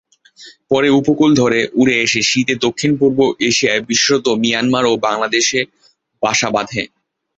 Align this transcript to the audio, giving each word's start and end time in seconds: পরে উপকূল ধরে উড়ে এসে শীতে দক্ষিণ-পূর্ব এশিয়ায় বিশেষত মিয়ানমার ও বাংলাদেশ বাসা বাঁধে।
পরে 0.71 0.89
উপকূল 0.99 1.31
ধরে 1.35 1.59
উড়ে 1.73 1.95
এসে 2.01 2.21
শীতে 2.29 2.53
দক্ষিণ-পূর্ব 2.65 3.19
এশিয়ায় 3.49 3.81
বিশেষত 3.89 4.25
মিয়ানমার 4.41 4.85
ও 4.87 5.03
বাংলাদেশ 5.05 5.47
বাসা 6.23 6.49
বাঁধে। 6.55 6.81